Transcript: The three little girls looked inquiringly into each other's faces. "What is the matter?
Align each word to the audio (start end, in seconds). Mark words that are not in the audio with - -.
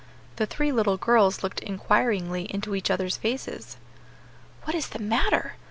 The 0.37 0.47
three 0.47 0.71
little 0.71 0.97
girls 0.97 1.43
looked 1.43 1.59
inquiringly 1.59 2.51
into 2.51 2.73
each 2.73 2.89
other's 2.89 3.17
faces. 3.17 3.77
"What 4.63 4.73
is 4.73 4.89
the 4.89 4.97
matter? 4.97 5.57